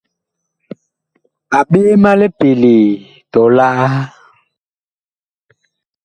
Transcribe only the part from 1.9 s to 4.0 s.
ma lipelee tɔlaa!